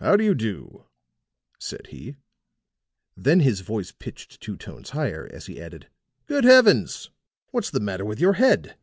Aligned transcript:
"How 0.00 0.16
do 0.16 0.24
you 0.24 0.34
do?" 0.34 0.86
said 1.60 1.86
he; 1.90 2.16
then 3.16 3.38
his 3.38 3.60
voice 3.60 3.92
pitched 3.92 4.40
two 4.40 4.56
tones 4.56 4.90
higher 4.90 5.30
as 5.32 5.46
he 5.46 5.62
added: 5.62 5.88
"Good 6.26 6.42
heavens! 6.42 7.10
What's 7.52 7.70
the 7.70 7.78
matter 7.78 8.04
with 8.04 8.18
your 8.18 8.32
head?" 8.32 8.76